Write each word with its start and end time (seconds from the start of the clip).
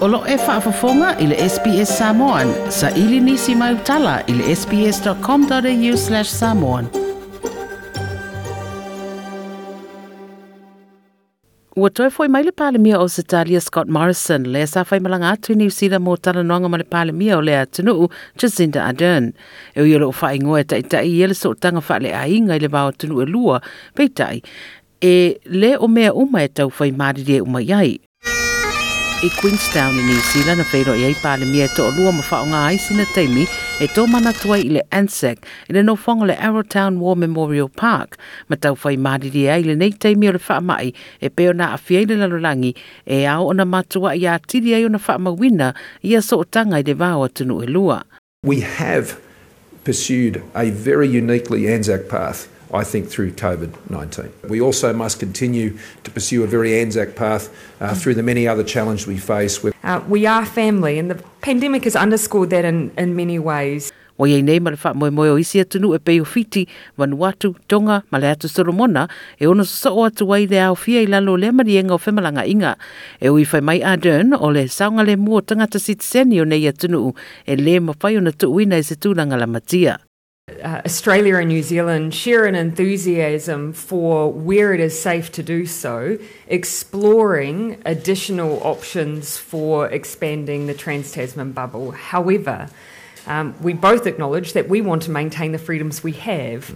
Olo 0.00 0.22
e 0.26 0.36
whaafafonga 0.36 1.08
i 1.20 1.26
le 1.26 1.36
SPS 1.48 1.90
Samoan. 1.98 2.48
Sa 2.70 2.88
ili 2.96 3.20
nisi 3.20 3.54
mai 3.54 3.74
utala 3.74 4.22
i 4.26 4.32
le 4.32 4.56
sps.com.au 4.56 5.96
slash 5.96 6.28
samoan. 6.28 6.86
Ua 11.76 11.90
toi 11.90 12.10
foi 12.10 12.28
mai 12.28 12.44
le 12.44 12.52
palemia 12.52 12.98
o 13.00 13.08
se 13.08 13.22
talia 13.22 13.60
Scott 13.60 13.88
Morrison 13.88 14.48
le 14.48 14.66
sa 14.66 14.84
fai 14.84 15.00
malanga 15.00 15.30
atu 15.36 15.54
ni 15.54 15.66
usida 15.66 15.98
mo 16.00 16.16
tala 16.16 16.42
noanga 16.42 16.68
ma 16.68 16.80
le 16.80 16.84
palemia 16.84 17.36
o 17.36 17.40
le 17.40 17.60
atunu 17.60 18.08
Jacinda 18.38 18.86
Ardern. 18.88 19.32
E 19.76 19.82
ui 19.82 19.94
o 19.94 20.12
fai 20.12 20.38
ngoe 20.38 20.64
tai 20.64 20.82
tai 20.82 21.08
i 21.08 21.22
ele 21.22 21.34
so 21.34 21.52
tanga 21.54 21.80
fa 21.80 22.00
le 22.00 22.16
ainga 22.16 22.56
i 22.56 22.58
le 22.58 22.68
vao 22.68 22.92
tunu 22.92 23.20
e 23.20 23.26
lua 23.26 23.60
peitai. 23.94 24.40
E 25.00 25.40
le 25.44 25.76
o 25.76 25.88
mea 25.88 26.12
uma 26.14 26.42
e 26.42 26.48
tau 26.48 26.70
fai 26.70 26.90
mariri 26.90 27.36
e 27.36 27.40
uma 27.40 27.60
iai 27.60 28.00
i 29.22 29.28
Queenstown 29.28 29.98
i 29.98 30.02
New 30.02 30.20
Zealand 30.32 30.62
na 30.62 30.64
whairo 30.64 30.94
i 30.96 31.02
ei 31.04 31.14
pāle 31.20 31.44
e 31.44 31.66
to 31.76 31.84
o 31.84 31.90
lua 31.92 32.12
ma 32.12 32.22
whao 32.24 32.46
ngā 32.48 32.60
aisina 32.70 33.04
teimi 33.12 33.42
e 33.76 33.86
tō 33.92 34.06
mana 34.08 34.32
tua 34.32 34.56
i 34.56 34.70
le 34.72 34.80
Anzac 34.96 35.44
i 35.68 35.74
le 35.76 35.82
nofonga 35.82 36.26
le 36.30 36.36
Arrowtown 36.40 36.96
War 36.98 37.16
Memorial 37.16 37.68
Park 37.68 38.16
ma 38.48 38.56
tau 38.56 38.78
whai 38.80 38.96
māriri 38.96 39.44
ai 39.52 39.62
le 39.62 39.74
nei 39.76 39.92
teimi 39.92 40.30
o 40.30 40.32
le 40.32 40.40
whaamai 40.40 40.94
e 41.20 41.28
peo 41.28 41.52
na 41.52 41.74
awhiai 41.76 42.08
le 42.08 42.16
lalolangi 42.16 42.72
e 43.04 43.26
ao 43.26 43.50
ona 43.52 43.66
matua 43.68 44.14
i 44.16 44.24
a 44.24 44.38
tiri 44.38 44.72
ai 44.74 44.86
o 44.86 44.88
na 44.88 45.00
wha 45.04 45.74
i 46.02 46.16
a 46.16 46.22
so 46.22 46.40
o 46.40 46.44
tanga 46.44 46.80
i 46.80 46.82
le 46.82 46.94
vāo 46.94 47.28
atunu 47.28 47.60
e 47.62 47.66
lua. 47.66 48.02
We 48.42 48.60
have 48.60 49.20
pursued 49.84 50.42
a 50.54 50.70
very 50.70 51.08
uniquely 51.08 51.68
Anzac 51.68 52.08
path 52.08 52.48
I 52.72 52.84
think, 52.84 53.08
through 53.08 53.32
COVID 53.32 53.90
19. 53.90 54.32
We 54.48 54.60
also 54.60 54.92
must 54.92 55.18
continue 55.18 55.76
to 56.04 56.10
pursue 56.10 56.44
a 56.44 56.46
very 56.46 56.80
Anzac 56.80 57.16
path 57.16 57.50
uh, 57.80 57.94
through 57.94 58.14
the 58.14 58.22
many 58.22 58.46
other 58.46 58.64
challenges 58.64 59.06
we 59.06 59.18
face. 59.18 59.64
Uh, 59.64 60.02
we 60.08 60.26
are 60.26 60.46
family, 60.46 60.98
and 60.98 61.10
the 61.10 61.22
pandemic 61.40 61.84
has 61.84 61.96
underscored 61.96 62.50
that 62.50 62.64
in, 62.64 62.90
in 62.96 63.16
many 63.16 63.38
ways. 63.38 63.92
O 64.20 64.26
iei 64.28 64.42
nei 64.44 64.60
ma 64.60 64.68
le 64.70 64.76
wha 64.76 64.92
moe 64.92 65.08
moe 65.10 65.30
o 65.32 65.38
isi 65.40 65.62
atunu 65.62 65.94
e 65.96 65.98
peo 65.98 66.26
fiti 66.28 66.66
Vanuatu, 66.98 67.54
Tonga, 67.66 68.02
ma 68.12 68.18
le 68.18 68.28
atu 68.28 68.48
Solomona 68.52 69.08
e 69.40 69.46
ono 69.48 69.64
sa 69.64 69.94
o 69.96 70.04
atu 70.04 70.28
wai 70.28 70.44
le 70.44 70.60
au 70.60 70.76
fia 70.76 71.00
i 71.00 71.06
lalo 71.06 71.38
le 71.40 71.48
marienga 71.50 71.96
o 71.96 71.98
whemalanga 71.98 72.44
inga. 72.44 72.76
E 73.18 73.32
ui 73.32 73.48
whai 73.48 73.62
mai 73.62 73.80
Ardern 73.80 74.36
o 74.36 74.52
le 74.52 74.68
saunga 74.68 75.08
le 75.08 75.16
mua 75.16 75.40
tangata 75.40 75.80
sitseni 75.80 76.40
o 76.40 76.44
nei 76.44 76.68
atunu 76.68 77.14
e 77.46 77.56
le 77.56 77.80
ma 77.80 77.96
whai 77.96 78.18
o 78.18 78.20
na 78.20 78.30
tuuina 78.30 78.76
i 78.76 78.84
se 78.84 79.00
tūlanga 79.00 79.40
la 79.40 79.46
matia. 79.46 79.96
Uh, 80.62 80.82
Australia 80.84 81.36
and 81.36 81.48
New 81.48 81.62
Zealand 81.62 82.14
share 82.14 82.46
an 82.46 82.54
enthusiasm 82.54 83.72
for 83.72 84.32
where 84.32 84.72
it 84.72 84.80
is 84.80 85.00
safe 85.00 85.32
to 85.32 85.42
do 85.42 85.66
so, 85.66 86.18
exploring 86.46 87.80
additional 87.84 88.60
options 88.62 89.36
for 89.36 89.88
expanding 89.88 90.66
the 90.66 90.74
Trans 90.74 91.12
Tasman 91.12 91.52
bubble. 91.52 91.92
However, 91.92 92.68
um, 93.26 93.54
we 93.60 93.72
both 93.72 94.06
acknowledge 94.06 94.52
that 94.54 94.68
we 94.68 94.80
want 94.80 95.02
to 95.02 95.10
maintain 95.10 95.52
the 95.52 95.58
freedoms 95.58 96.02
we 96.02 96.12
have. 96.12 96.74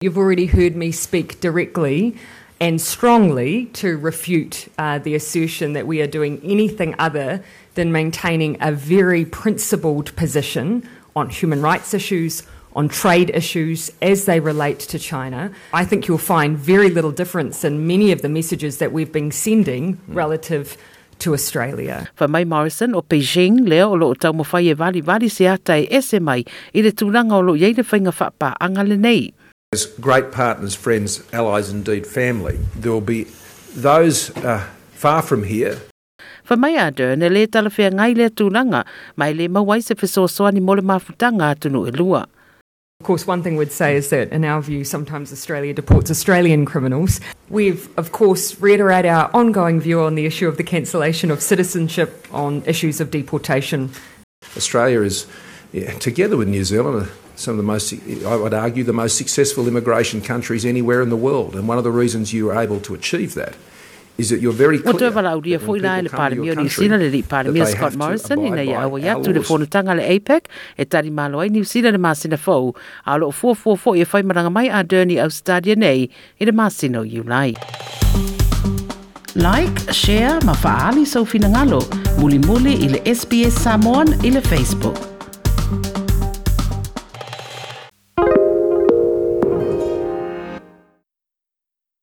You've 0.00 0.18
already 0.18 0.46
heard 0.46 0.74
me 0.74 0.92
speak 0.92 1.40
directly 1.40 2.16
and 2.60 2.80
strongly 2.80 3.66
to 3.66 3.98
refute 3.98 4.68
uh, 4.78 4.98
the 5.00 5.14
assertion 5.14 5.72
that 5.72 5.86
we 5.86 6.00
are 6.00 6.06
doing 6.06 6.40
anything 6.44 6.94
other 6.98 7.42
than 7.74 7.90
maintaining 7.90 8.56
a 8.60 8.72
very 8.72 9.24
principled 9.24 10.14
position 10.14 10.88
on 11.16 11.28
human 11.28 11.60
rights 11.60 11.92
issues, 11.92 12.44
on 12.74 12.88
trade 12.88 13.30
issues 13.34 13.90
as 14.00 14.24
they 14.24 14.40
relate 14.40 14.80
to 14.80 14.98
China. 14.98 15.50
I 15.72 15.84
think 15.84 16.08
you'll 16.08 16.18
find 16.18 16.56
very 16.56 16.90
little 16.90 17.12
difference 17.12 17.64
in 17.64 17.86
many 17.86 18.12
of 18.12 18.22
the 18.22 18.28
messages 18.28 18.78
that 18.78 18.92
we've 18.92 19.12
been 19.12 19.30
sending 19.30 19.98
relative 20.08 20.76
to 21.20 21.34
Australia. 21.34 22.08
Fa 22.16 22.26
mai 22.26 22.44
Morrison 22.44 22.94
o 22.94 23.02
Beijing 23.02 23.68
leo 23.68 23.90
o 23.90 23.94
lo 23.94 24.14
tau 24.14 24.32
mo 24.32 24.42
fai 24.42 24.68
e 24.70 24.74
vali 24.74 25.00
vali 25.00 25.28
se 25.28 25.46
ata 25.46 25.78
e 25.78 25.86
ese 25.90 26.20
mai 26.20 26.44
i 26.74 26.82
le 26.82 26.92
tūranga 26.92 27.38
o 27.38 27.40
lo 27.40 27.54
iei 27.54 27.76
le 27.76 27.84
whainga 27.84 28.12
whapa 28.12 28.56
anga 28.60 28.82
le 28.82 28.96
nei. 28.96 29.32
As 29.72 29.86
great 30.00 30.32
partners, 30.32 30.74
friends, 30.74 31.22
allies, 31.32 31.70
indeed 31.70 32.06
family, 32.06 32.58
there 32.76 32.92
will 32.92 33.00
be 33.00 33.24
those 33.74 34.28
uh, 34.44 34.66
far 34.92 35.22
from 35.22 35.44
here 35.44 35.78
Fa 36.44 36.56
mai 36.56 36.74
a 36.74 36.90
ne 37.16 37.28
le 37.28 37.46
tala 37.46 37.70
whea 37.70 37.90
ngai 37.90 38.14
le 38.16 38.28
tūranga 38.30 38.84
mai 39.16 39.32
le 39.32 39.48
mawai 39.48 39.80
se 39.82 39.94
whesoa 39.94 40.52
ni 40.52 40.60
mole 40.60 40.82
mafutanga 40.82 41.54
atunu 41.54 41.86
e 41.86 41.92
lua. 41.92 42.26
Of 43.02 43.06
course, 43.06 43.26
one 43.26 43.42
thing 43.42 43.56
we'd 43.56 43.72
say 43.72 43.96
is 43.96 44.10
that, 44.10 44.30
in 44.30 44.44
our 44.44 44.62
view, 44.62 44.84
sometimes 44.84 45.32
Australia 45.32 45.74
deports 45.74 46.08
Australian 46.08 46.64
criminals. 46.64 47.20
We've, 47.48 47.88
of 47.98 48.12
course, 48.12 48.60
reiterate 48.60 49.06
our 49.06 49.28
ongoing 49.34 49.80
view 49.80 50.02
on 50.02 50.14
the 50.14 50.24
issue 50.24 50.46
of 50.46 50.56
the 50.56 50.62
cancellation 50.62 51.32
of 51.32 51.42
citizenship 51.42 52.28
on 52.32 52.62
issues 52.64 53.00
of 53.00 53.10
deportation. 53.10 53.90
Australia 54.56 55.00
is, 55.00 55.26
yeah, 55.72 55.98
together 55.98 56.36
with 56.36 56.46
New 56.46 56.62
Zealand, 56.62 57.10
some 57.34 57.54
of 57.54 57.56
the 57.56 57.64
most, 57.64 57.92
I 58.24 58.36
would 58.36 58.54
argue, 58.54 58.84
the 58.84 58.92
most 58.92 59.18
successful 59.18 59.66
immigration 59.66 60.20
countries 60.20 60.64
anywhere 60.64 61.02
in 61.02 61.10
the 61.10 61.16
world. 61.16 61.56
And 61.56 61.66
one 61.66 61.78
of 61.78 61.84
the 61.84 61.90
reasons 61.90 62.32
you 62.32 62.50
are 62.50 62.62
able 62.62 62.78
to 62.82 62.94
achieve 62.94 63.34
that 63.34 63.56
Ua 64.18 65.10
wala 65.14 65.30
auria 65.30 65.58
fo 65.58 65.76
ina 65.76 65.98
ele 65.98 66.08
parimia 66.08 66.52
o 66.52 66.56
New 66.56 66.68
Zealand, 66.68 67.02
ele 67.02 67.22
parimia 67.22 67.66
Scott 67.66 67.96
Morrison, 67.96 68.44
ina 68.46 68.62
ia 68.62 68.80
awa 68.82 69.00
iatu 69.00 69.32
le 69.32 69.40
whonutanga 69.40 69.94
le 69.94 70.04
APEC, 70.04 70.48
e 70.76 70.84
tari 70.84 71.10
malo 71.10 71.40
ai 71.40 71.48
New 71.48 71.64
Zealand 71.64 71.98
masina 71.98 72.36
fau, 72.36 72.74
a 73.04 73.16
loo 73.16 73.30
fuafua 73.30 73.76
fo 73.76 73.94
e 73.96 74.04
whai 74.04 74.22
maranga 74.22 74.50
mai 74.50 74.68
a 74.68 74.84
Derni 74.84 75.18
Australia 75.18 75.74
nei, 75.74 76.10
i 76.38 76.44
le 76.44 76.52
masina 76.52 77.00
o 77.00 77.04
Iulai. 77.04 77.54
Like, 79.34 79.92
share, 79.92 80.40
mafaali 80.44 81.06
sau 81.06 81.24
finangalo, 81.24 81.80
muli 82.18 82.38
muli 82.38 82.84
i 82.84 82.88
le 82.88 83.00
SBS 83.14 83.62
Samoan 83.64 84.12
i 84.22 84.30
le 84.30 84.42
Facebook. 84.42 85.11